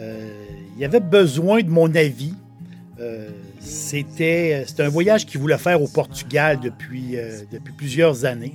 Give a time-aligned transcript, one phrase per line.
[0.00, 0.28] Euh,
[0.76, 2.34] il avait besoin de mon avis.
[3.00, 3.28] Euh,
[3.60, 8.54] c'était, un voyage qu'ils voulaient faire au Portugal depuis, euh, depuis plusieurs années.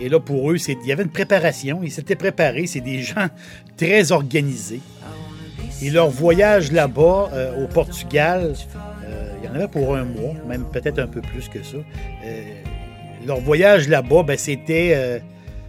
[0.00, 1.80] Et là, pour eux, il y avait une préparation.
[1.82, 2.66] Ils s'étaient préparés.
[2.66, 3.28] C'est des gens
[3.76, 4.80] très organisés.
[5.80, 8.54] Et leur voyage là-bas, au Portugal,
[9.40, 11.78] il y en avait pour un mois, même peut-être un peu plus que ça.
[13.26, 15.20] Leur voyage là-bas, ben, c'était.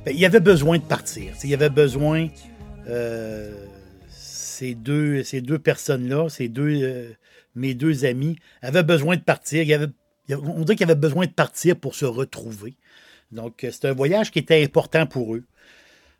[0.05, 1.33] ben, il y avait besoin de partir.
[1.43, 2.27] Il y avait besoin.
[5.23, 7.11] Ces deux, personnes-là, ces deux, euh,
[7.55, 9.61] mes deux amis, avaient besoin de partir.
[9.61, 9.87] Il y avait,
[10.27, 12.75] il y avait- on dirait qu'ils avaient besoin de partir pour se retrouver.
[13.31, 15.43] Donc, euh, c'était un voyage qui était important pour eux.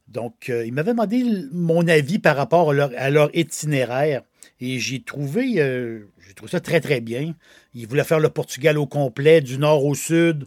[0.07, 4.23] Donc, euh, ils m'avaient demandé mon avis par rapport à leur, itinéraire.
[4.59, 7.33] Et j'ai trouvé, j'ai trouvé ça très, très bien.
[7.73, 10.45] Ils voulaient faire le Portugal au complet, du nord au sud.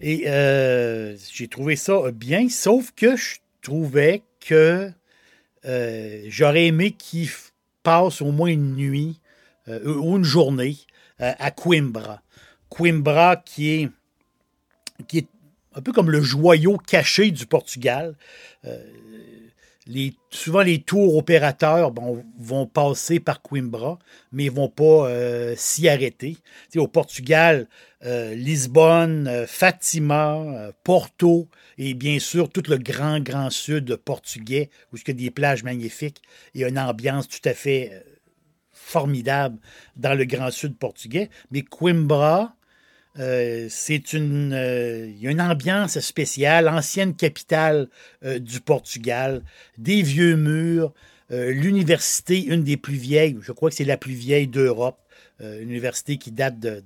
[0.00, 0.24] Et
[1.32, 4.90] j'ai trouvé ça bien, sauf que je trouvais que
[5.66, 7.50] euh, j'aurais aimé qu'ils f-
[7.82, 9.20] passent au moins une nuit
[9.68, 10.76] euh, ou une journée
[11.20, 12.22] euh, à Coimbra.
[12.68, 13.90] Coimbra qui est,
[15.08, 15.28] qui est
[15.74, 18.16] un peu comme le joyau caché du Portugal.
[20.30, 21.92] Souvent, les tours opérateurs
[22.38, 23.98] vont passer par Coimbra,
[24.30, 26.36] mais ils ne vont pas euh, s'y arrêter.
[26.76, 27.66] Au Portugal,
[28.04, 31.48] euh, Lisbonne, euh, Fatima, Porto
[31.78, 35.64] et bien sûr tout le grand, grand sud portugais où il y a des plages
[35.64, 36.20] magnifiques
[36.54, 38.04] et une ambiance tout à fait
[38.70, 39.58] formidable
[39.96, 41.30] dans le grand sud portugais.
[41.50, 42.54] Mais Coimbra,
[43.18, 47.88] euh, c'est une, euh, y a une ambiance spéciale, ancienne capitale
[48.24, 49.42] euh, du Portugal,
[49.78, 50.92] des vieux murs,
[51.32, 54.98] l'université, une des plus vieilles, je crois que c'est la plus vieille d'Europe,
[55.38, 56.82] une université qui date de,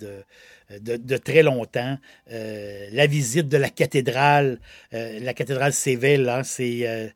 [0.80, 1.96] de, de- très longtemps.
[2.30, 4.60] La visite de la cathédrale,
[4.92, 7.14] la cathédrale Séville, hein, c'est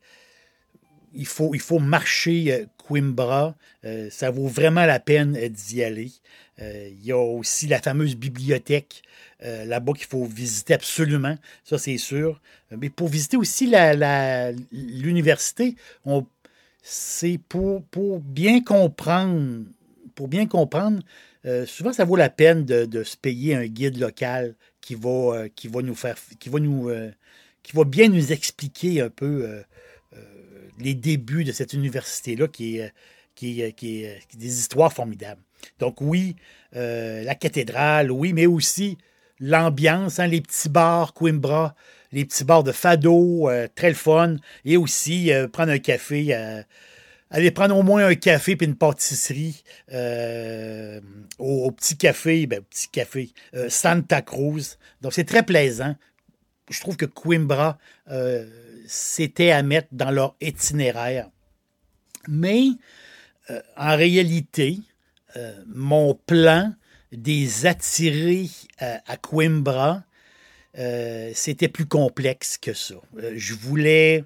[1.14, 3.54] il faut, il faut marcher euh, Coimbra.
[3.84, 6.10] Euh, ça vaut vraiment la peine euh, d'y aller.
[6.60, 9.02] Il y a aussi la fameuse bibliothèque
[9.40, 12.40] là-bas qu'il faut visiter absolument, ça c'est sûr.
[12.76, 13.72] Mais pour visiter aussi
[14.72, 15.76] l'université,
[16.82, 17.84] c'est pour,
[18.18, 19.66] bien comprendre,
[20.16, 21.00] pour bien comprendre,
[21.66, 25.44] souvent ça vaut la peine de, se payer un guide local qui va,
[25.80, 26.90] nous faire, qui va nous,
[27.62, 29.62] qui va bien nous expliquer un peu
[30.80, 32.88] les débuts de cette université-là qui est, euh,
[33.34, 35.40] qui, est- qui est- qui est des histoires formidables.
[35.78, 36.36] Donc oui,
[36.76, 38.98] euh, la cathédrale, oui, mais aussi
[39.40, 41.74] l'ambiance, hein, les petits bars Coimbra,
[42.12, 46.34] les petits bars de Fado, euh, très le fun, et aussi euh, prendre un café,
[46.34, 46.62] euh,
[47.30, 49.62] aller prendre au moins un café puis une pâtisserie
[49.92, 51.00] euh,
[51.38, 54.76] au, petit café, ben, petit café euh, Santa Cruz.
[55.02, 55.94] Donc c'est très plaisant.
[56.70, 57.78] Je trouve que Coimbra,
[58.10, 58.46] euh,
[58.88, 61.30] c'était à mettre dans leur itinéraire.
[62.26, 62.70] Mais
[63.50, 64.80] euh, en réalité,
[65.36, 66.74] euh, mon plan
[67.12, 70.02] des attirer à, à Coimbra,
[70.78, 72.94] euh, c'était plus complexe que ça.
[73.18, 74.24] Euh, je voulais,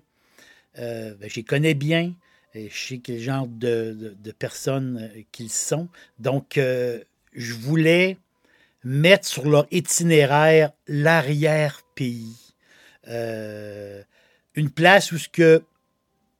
[0.79, 2.15] euh, ben, je les connais bien,
[2.55, 5.89] je sais quel genre de, de- personnes euh, qu'ils sont.
[6.19, 7.01] Donc, euh,
[7.33, 8.19] je voulais
[8.85, 12.37] mettre sur leur itinéraire l'arrière-pays.
[13.09, 14.03] Euh,
[14.55, 15.63] une place où ce que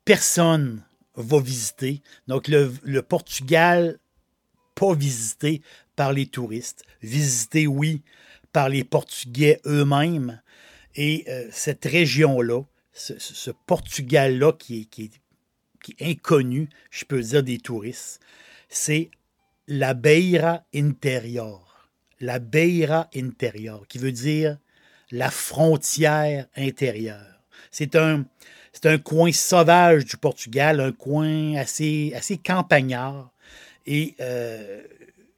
[0.05, 0.85] personne
[1.17, 2.03] va visiter.
[2.29, 3.99] Donc, le, Portugal,
[4.75, 5.63] pas visité
[5.97, 6.85] par les touristes.
[7.03, 8.03] Visité, oui,
[8.53, 10.41] par les Portugais eux-mêmes.
[10.95, 12.63] Et euh, cette région-là,
[12.93, 14.85] ce, Portugal-là qui, est,
[15.83, 18.21] qui est inconnu, je peux dire, des touristes,
[18.69, 19.11] c'est
[19.69, 21.89] la Beira Interior.
[22.21, 24.59] La Beira Interior, qui veut dire
[25.11, 27.42] la frontière intérieure.
[27.73, 28.27] C'est un,
[29.03, 32.13] coin sauvage du Portugal, un coin assez,
[32.45, 33.33] campagnard
[33.87, 34.83] et euh,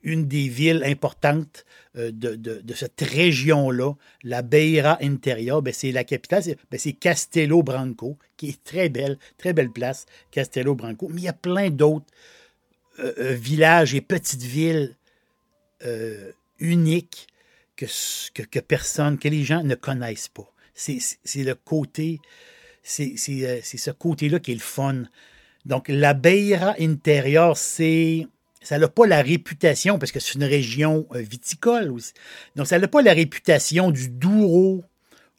[0.02, 1.64] une des villes importantes
[1.96, 3.94] euh, de, cette région-là,
[4.25, 9.16] la Beira Interior, ben, c'est la capitale, ben, c'est Castelo Branco, qui est très belle,
[9.38, 11.08] très belle place, Castelo Branco.
[11.08, 12.06] Mais il y a plein d'autres
[12.98, 14.96] euh, villages et petites villes
[16.58, 17.28] uniques
[17.76, 17.84] que,
[18.32, 20.53] que, que, personne, que les gens ne connaissent pas.
[20.75, 20.99] C'est
[21.37, 22.21] le côté
[23.00, 25.05] euh, c'est ce côté-là qui est le fun.
[25.65, 28.26] Donc, la Beira intérieure, c'est.
[28.62, 32.12] Ça n'a pas la réputation, parce que c'est une région euh, viticole aussi.
[32.56, 34.82] Donc, ça n'a pas la réputation du Douro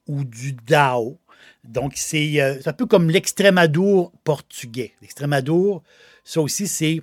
[0.07, 1.17] ou du Dao.
[1.63, 4.93] Donc, c'est euh, un peu comme l'Extrémadour portugais.
[5.01, 5.83] L'Extrémadour,
[6.23, 7.01] ça aussi, c'est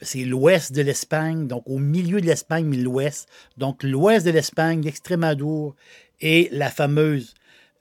[0.00, 3.28] c'est l'ouest de l'Espagne, donc au milieu de l'Espagne, mais l'ouest.
[3.58, 5.76] Donc, l'ouest de l'Espagne, l'Extrémadour
[6.20, 7.34] et la fameuse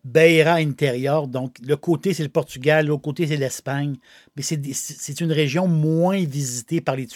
[0.07, 1.27] Beira intérieur.
[1.27, 3.98] Donc, le côté, c'est le Portugal, l'autre côté, c'est l'Espagne.
[4.36, 7.07] Mais c'est une région moins visitée par les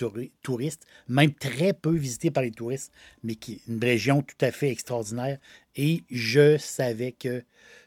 [0.43, 2.91] touristes, même très peu visitée par les touristes,
[3.23, 5.37] mais qui est une région tout à fait extraordinaire.
[5.77, 7.43] Et je savais que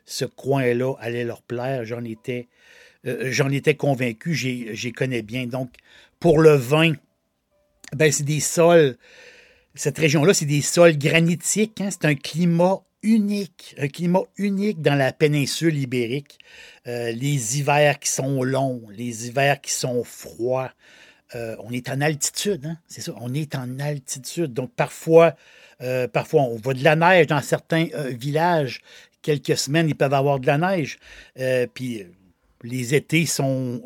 [0.06, 1.84] ce coin-là allait leur plaire.
[1.84, 2.48] J'en étais,
[3.06, 4.34] euh, j'en étais convaincu.
[4.34, 5.46] J'y connais bien.
[5.46, 5.70] Donc,
[6.18, 6.94] pour le vin,
[7.94, 8.96] ben, c'est des sols.
[9.74, 11.82] Cette région-là, c'est des sols granitiques.
[11.82, 11.90] Hein.
[11.90, 16.38] C'est un climat unique, un climat unique dans la péninsule ibérique.
[16.88, 20.72] Euh, les hivers qui sont longs, les hivers qui sont froids.
[21.34, 22.76] Euh, on est en altitude, hein?
[22.88, 24.52] c'est ça, on est en altitude.
[24.52, 25.36] Donc parfois,
[25.82, 28.80] euh, on voit de la neige dans certains villages.
[29.22, 30.98] Quelques semaines, ils peuvent avoir de la neige.
[31.74, 32.06] puis
[32.62, 33.82] les étés sont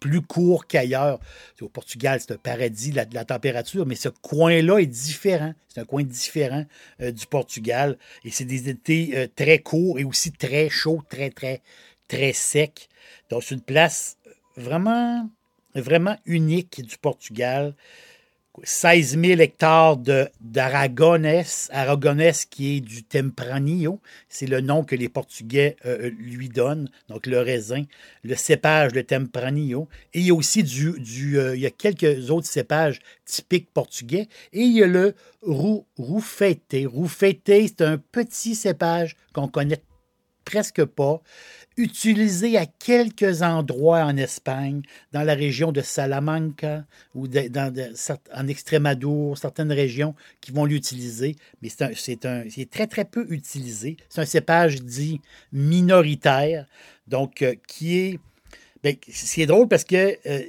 [0.00, 1.20] plus court qu'ailleurs.
[1.60, 5.52] Au Portugal, c'est un paradis de la, température, mais ce coin-là est différent.
[5.68, 6.64] C'est un coin différent
[7.00, 7.98] euh, du Portugal.
[8.24, 11.60] Et c'est des étés euh, très courts et aussi très chauds, très, très,
[12.08, 12.88] très secs.
[13.28, 14.16] Donc, c'est une place
[14.56, 15.28] vraiment,
[15.74, 17.74] vraiment unique du Portugal.
[18.62, 19.96] 16 000 hectares
[20.40, 26.48] d'Aragonès, Aragonès qui est du Tempranillo, c'est le nom que les Portugais euh, euh, lui
[26.48, 27.84] donnent, donc le raisin,
[28.22, 29.88] le cépage, le Tempranillo.
[30.14, 34.28] Et il y a aussi du, euh, il y a quelques autres cépages typiques portugais.
[34.52, 36.76] Et il y a le Roufete.
[36.86, 39.80] Roufete, c'est un petit cépage qu'on connaît
[40.50, 41.22] presque pas,
[41.76, 44.82] utilisé à quelques endroits en Espagne,
[45.12, 47.72] dans la région de Salamanca ou dans,
[48.34, 53.96] en Extrémadour, certaines régions qui vont l'utiliser, mais c'est un, très très peu utilisé.
[54.08, 55.20] C'est un cépage dit
[55.52, 56.66] minoritaire,
[57.06, 58.18] donc euh, qui est...
[58.82, 60.16] Ben, c'est drôle parce que...
[60.26, 60.42] Euh,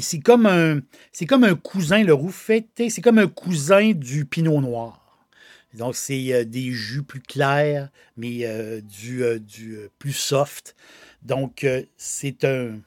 [0.00, 0.80] c'est comme un
[1.12, 4.99] c'est comme un cousin le rouffetté, c'est comme un cousin du pinot noir.
[5.74, 9.38] Donc, c'est euh, des jus plus clairs, mais euh, du, euh,
[9.98, 10.74] plus soft.
[11.22, 12.80] Donc, c'est un,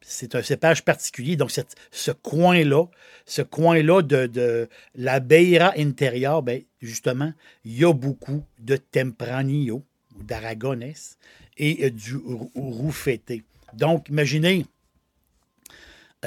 [0.00, 1.36] c'est un cépage particulier.
[1.36, 1.50] Donc,
[1.90, 2.86] ce coin-là,
[3.26, 7.32] ce coin-là de, la Beira intérieure, ben, justement,
[7.64, 9.84] il y a beaucoup de Tempranillo,
[10.16, 11.18] ou d'Aragonès,
[11.56, 12.16] et du
[12.54, 13.42] Roufeté.
[13.74, 14.64] Donc, imaginez,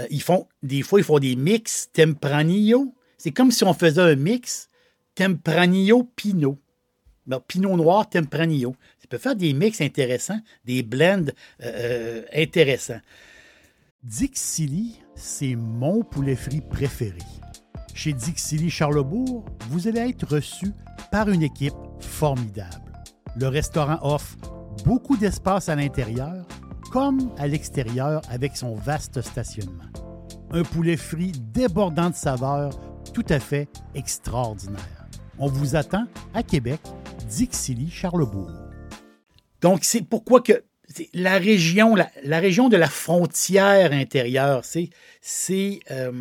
[0.09, 2.93] ils font, des fois, ils font des mix Tempranillo.
[3.17, 4.69] C'est comme si on faisait un mix
[5.15, 6.59] Tempranillo Pinot.
[7.47, 8.75] Pinot noir Tempranillo.
[8.99, 11.25] Ça peut faire des mix intéressants, des blends
[11.63, 12.99] euh, euh, intéressants.
[14.03, 17.17] Dixili, c'est mon poulet frit préféré.
[17.93, 20.67] Chez Dixili Charlebourg, vous allez être reçu
[21.11, 22.91] par une équipe formidable.
[23.37, 24.35] Le restaurant offre
[24.83, 26.45] beaucoup d'espace à l'intérieur
[26.91, 29.83] comme à l'extérieur avec son vaste stationnement.
[30.51, 32.71] Un poulet frit débordant de saveurs
[33.13, 34.94] tout à fait extraordinaire.
[35.37, 36.79] On vous attend à Québec,
[37.27, 38.51] Dixilly, Charlebourg.
[39.61, 40.63] Donc, c'est pourquoi que
[41.13, 46.11] la région, la, région de la frontière intérieure, c'est euh,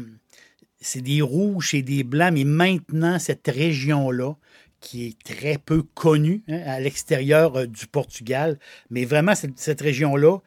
[0.97, 4.35] des rouges et des blancs, mais maintenant, cette région-là,
[4.81, 8.59] qui est très peu connue hein, à l'extérieur euh, du Portugal,
[8.91, 10.39] mais vraiment, cette, région-là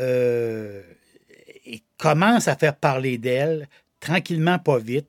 [0.00, 0.82] euh,
[1.98, 3.68] commence à faire parler d'elle,
[4.00, 5.08] tranquillement, pas vite.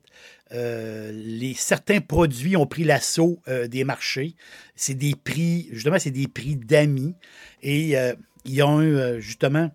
[0.52, 4.36] Euh, les, certains produits ont pris l'assaut euh, des marchés.
[4.74, 7.14] C'est des prix, justement, c'est des prix d'amis.
[7.62, 9.72] Et euh, ils ont justement,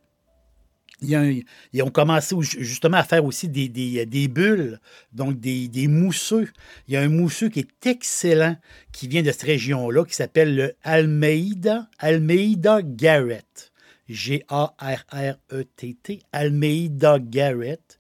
[1.02, 1.44] ils
[1.82, 4.80] ont, commencé justement à faire aussi des, des, bulles,
[5.12, 6.48] donc des, des, mousseux.
[6.88, 8.56] Il y a un mousseux qui est excellent,
[8.94, 13.71] qui vient de cette région-là, qui s'appelle le Almeida, Almeida Garrett.
[14.12, 18.00] G-A-R-R-E-T-T, Almeida Garrett.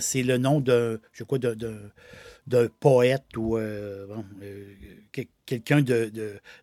[0.00, 1.24] C'est le nom de, je
[2.46, 4.06] d'un poète ou euh,
[4.42, 4.64] euh,
[5.12, 6.10] que- quelqu'un de-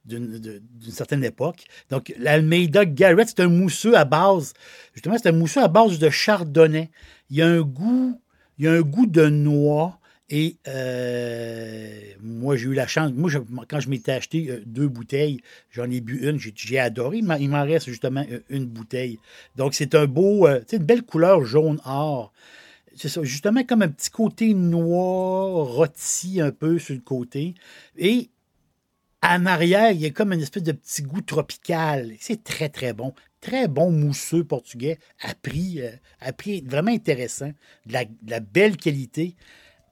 [0.05, 1.65] d'une certaine époque.
[1.89, 4.53] Donc, l'Almeida Garrett, c'est un mousseux à base,
[4.93, 6.89] justement, c'est un mousseux à base de chardonnay.
[7.29, 8.19] Il y a un goût,
[8.57, 9.98] il y a un goût de noix.
[10.29, 13.11] Et euh, moi, j'ai eu la chance.
[13.13, 13.31] Moi,
[13.67, 17.17] quand je m'étais acheté euh, deux bouteilles, j'en ai bu une, j'ai adoré.
[17.17, 19.19] Il m'en- reste justement euh, une bouteille.
[19.55, 22.31] Donc, c'est un beau, sais, une belle couleur jaune-or.
[22.95, 27.55] C'est ça, justement comme un petit côté noir, rôti un peu sur le côté.
[27.97, 28.29] Et
[29.23, 32.13] en arrière, il y a comme une espèce de petit goût tropical.
[32.19, 33.13] C'est très, très bon.
[33.41, 35.81] Très bon mousseux portugais, à prix,
[36.19, 37.51] à prix vraiment intéressant.
[37.85, 37.93] De
[38.27, 39.35] la belle qualité,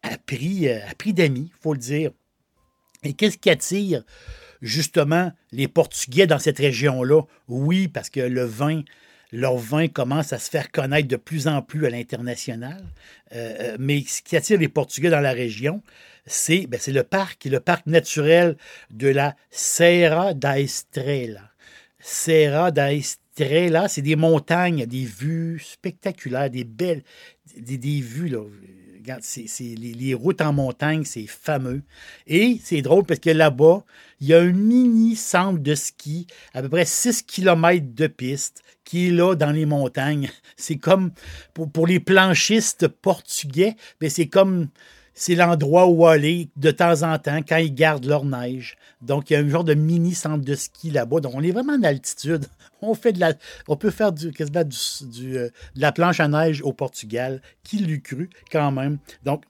[0.04, 2.12] à prix, euh, d'amis, il faut le dire.
[3.04, 4.04] Et qu'est-ce qui attire
[4.62, 7.22] justement les Portugais dans cette région-là?
[7.48, 8.84] Oui, parce que le vin,
[9.32, 12.84] leur vin commence à se faire connaître de plus en plus à l'international.
[13.34, 15.84] Euh, euh, mais ce qui attire les Portugais dans la région,
[16.26, 18.58] c'est ben, le parc, le parc naturel
[18.92, 21.52] de la Serra da Estrela.
[22.00, 27.04] Serra da Estrela, c'est des montagnes, des vues spectaculaires, des belles,
[27.56, 28.36] des, vues.
[29.22, 31.82] C'est, les, routes en montagne, c'est fameux.
[32.26, 33.84] Et c'est drôle parce que là-bas,
[34.20, 38.64] il y a un mini centre de ski, à peu près 6 km de piste,
[38.84, 40.30] qui est là dans les montagnes.
[40.58, 41.12] C'est comme,
[41.54, 43.76] pour, pour les planchistes portugais,
[44.10, 44.70] c'est comme,
[45.18, 48.78] c'est l'endroit où aller de temps en temps quand ils gardent leur neige.
[49.02, 51.22] Donc, il y a un genre de mini centre de ski là-bas.
[51.22, 52.46] Donc, on est vraiment en altitude.
[52.84, 53.34] On, fait de la,
[53.68, 57.42] on peut faire du, euh, de la planche à neige au Portugal.
[57.64, 59.00] Qui l'eût cru quand même?
[59.26, 59.46] Donc,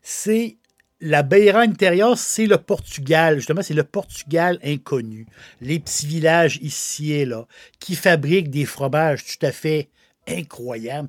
[0.00, 0.58] c'est
[1.00, 3.38] la Beira intérieure, c'est le Portugal.
[3.38, 5.26] Justement, c'est le Portugal inconnu.
[5.60, 7.48] Les petits villages ici et là
[7.80, 9.88] qui fabriquent des fromages tout à fait
[10.28, 11.08] incroyables.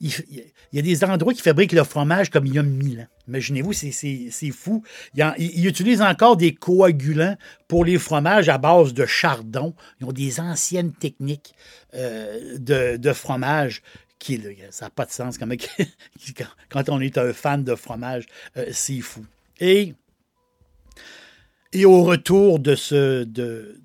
[0.00, 0.10] Il,
[0.72, 3.06] y a des endroits qui fabriquent le fromage comme il y a mille ans.
[3.28, 4.82] Imaginez-vous, c'est- fou.
[5.14, 7.36] Ils, en- ils- ils utilisent encore des coagulants
[7.68, 9.74] pour les fromages à base de chardon.
[10.00, 11.54] Ils ont des anciennes techniques
[11.94, 13.82] euh, de, fromage
[14.18, 15.38] qui, ça n'a pas de sens.
[16.68, 19.24] Quand on est un fan de fromage, euh, c'est fou.
[19.60, 19.94] Et,
[21.72, 23.80] et au retour de ce, de,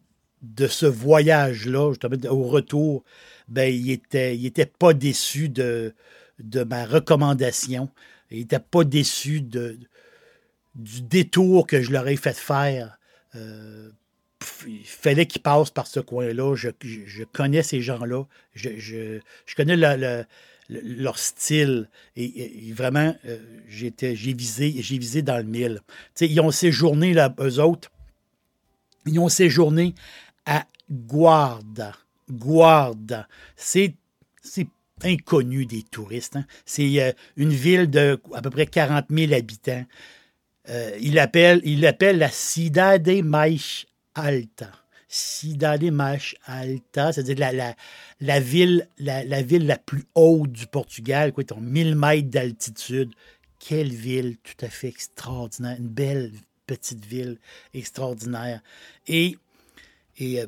[0.55, 1.91] de ce voyage-là,
[2.29, 3.03] au retour,
[3.47, 5.93] ben, il était, il était pas déçu de,
[6.39, 7.89] de ma recommandation.
[8.31, 9.77] Il n'était pas déçu de,
[10.75, 12.97] du détour que je leur ai fait faire.
[13.35, 13.89] Euh,
[14.67, 16.55] il fallait qu'ils passent par ce coin-là.
[16.55, 18.25] Je, connais ces gens-là.
[18.53, 19.19] Je,
[19.55, 20.25] connais le- le-
[20.69, 21.89] le- leur style.
[22.15, 23.37] Et, vraiment, euh,
[23.67, 23.93] j'ai
[24.33, 25.81] visé, visé dans le mille.
[26.19, 27.91] Ils ont séjourné, là, eux autres,
[29.05, 29.93] ils ont séjourné
[30.45, 31.93] à Guarda.
[32.29, 33.27] Guarda.
[33.55, 33.95] C'est,
[35.03, 36.37] inconnu des touristes.
[36.37, 36.45] hein.
[36.65, 39.85] C'est euh, une ville de à peu près 40 000 habitants.
[40.69, 43.57] Euh, il l'appelle il l'appelle la Cidade Mais
[44.15, 44.71] Alta.
[45.07, 47.75] Cidade Mais Alta, c'est-à-dire
[48.19, 53.11] la, ville, la, plus haute du Portugal, quoi, ont 1000 mètres d'altitude.
[53.59, 56.31] Quelle ville tout à fait extraordinaire, une belle
[56.67, 57.37] petite ville
[57.73, 58.61] extraordinaire.
[59.07, 59.37] Et,
[60.17, 60.47] et euh,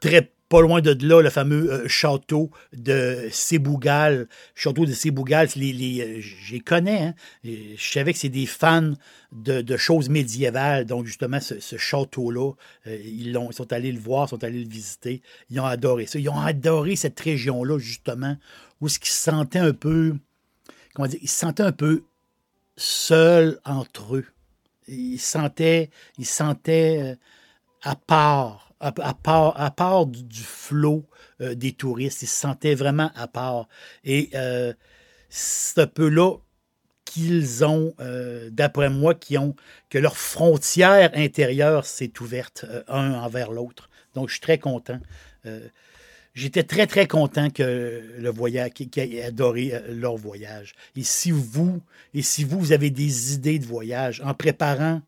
[0.00, 4.28] très pas loin de là, le fameux euh, château de Sebougal.
[4.54, 7.02] Château de Sebougal, c'est les, les, euh, je les connais.
[7.02, 7.14] Hein?
[7.44, 8.94] Je savais que c'est des fans
[9.32, 10.86] de, de choses médiévales.
[10.86, 12.52] Donc, justement, ce, château-là,
[12.86, 15.20] ils, ils sont allés le voir, sont allés le visiter.
[15.50, 16.18] Ils ont adoré ça.
[16.18, 18.34] Ils ont adoré cette région-là, justement,
[18.80, 20.14] où ce se sentaient un peu,
[20.94, 22.04] comment dire, ils se sentaient un peu
[22.78, 24.26] seuls entre eux.
[24.86, 27.18] Ils se sentaient, ils se sentaient
[27.82, 31.04] à part, à, part, à part du, flot
[31.40, 32.22] euh, des touristes.
[32.22, 33.68] Ils se sentaient vraiment à part.
[34.04, 34.72] Et euh,
[35.28, 36.36] c'est un peu là
[37.04, 39.56] qu'ils ont, euh, d'après moi, qui ont,
[39.88, 43.88] que leur frontière intérieure s'est ouverte un envers l'autre.
[44.14, 45.00] Donc, je suis très content.
[46.34, 50.74] J'étais très, très content que le voyage, qu'ils aient adoré leur voyage.
[50.94, 51.80] Et si vous,
[52.12, 55.00] et si vous, vous avez des idées de voyage en préparant,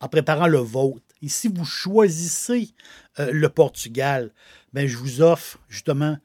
[0.00, 2.70] en préparant le vôtre, et si vous choisissez
[3.18, 4.30] euh, le Portugal,
[4.72, 6.16] ben, je vous offre justement,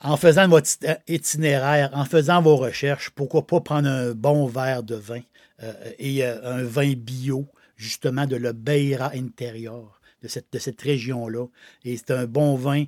[0.00, 0.70] en faisant votre
[1.06, 5.20] itinéraire, en faisant vos recherches, pourquoi pas prendre un bon verre de vin
[5.62, 10.80] euh, et euh, un vin bio, justement de la Beira intérieur, de cette, de cette
[10.80, 11.46] région-là.
[11.84, 12.86] Et c'est un bon vin.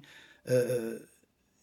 [0.49, 0.99] euh,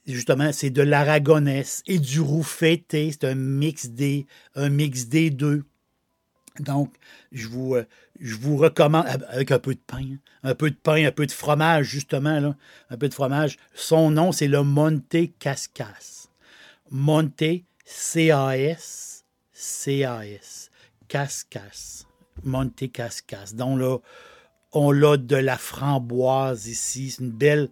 [0.05, 3.11] justement, c'est de l'aragonesse et du roux fêté.
[3.11, 5.63] C'est un mix des, un mix des deux.
[6.59, 6.93] Donc,
[7.31, 7.85] je vous, euh,
[8.19, 11.25] je vous recommande, avec un peu de pain, hein, un peu de pain, un peu
[11.25, 12.55] de fromage, justement,
[12.89, 13.57] un peu de fromage.
[13.73, 16.27] Son nom, c'est le Monte Cascas.
[16.91, 20.69] Monte, C-A-S, C-A-S.
[21.07, 22.05] Cascas.
[22.43, 23.53] Monte Cascas.
[23.53, 23.97] Donc là,
[24.73, 27.11] on a de la framboise ici.
[27.11, 27.69] C'est une belle,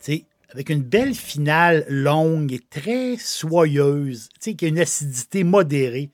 [0.00, 4.78] tu sais, avec une belle finale longue et très soyeuse, tu sais, qui a une
[4.78, 6.10] acidité modérée.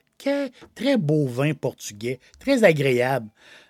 [0.77, 3.29] Très beau vin portugais, très agréable.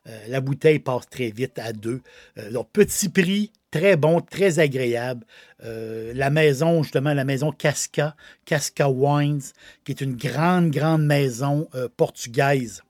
[0.09, 2.02] Euh, la bouteille passe très vite à deux.
[2.38, 5.25] Euh, donc, petit prix, très bon, très agréable.
[5.64, 9.42] Euh, la maison, justement, la maison Casca, Casca Wines,
[9.85, 12.82] qui est une grande, grande maison portugaise.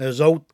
[0.00, 0.44] Eux autres,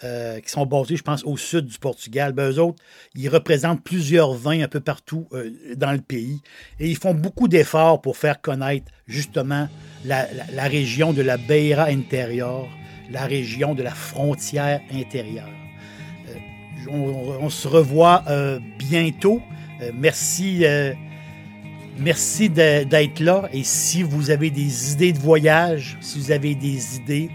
[0.00, 2.32] qui sont basés, je pense, au sud du Portugal.
[2.32, 2.74] Ben, eux
[3.14, 5.26] ils représentent plusieurs vins un peu partout
[5.74, 6.42] dans le pays
[6.78, 9.68] et ils font beaucoup d'efforts pour faire connaître justement
[10.04, 10.26] la,
[10.64, 12.68] région de la Beira intérieure,
[13.10, 15.65] la région de la frontière intérieure
[16.90, 19.40] on, se revoit euh, bientôt.
[19.80, 20.94] Euh, merci, euh,
[21.98, 23.48] merci d'être là.
[23.52, 27.30] Et si vous avez des idées de voyage, si vous avez des idées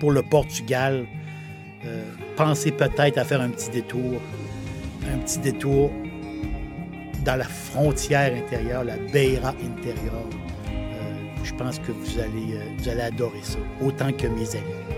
[0.00, 1.06] pour le Portugal,
[2.36, 4.20] pensez peut-être à faire un petit détour.
[5.12, 5.90] Un petit détour
[7.24, 10.26] dans la frontière intérieure, la Beira intérieure.
[11.42, 14.97] je pense que vous allez, vous allez adorer ça, autant que mes amis.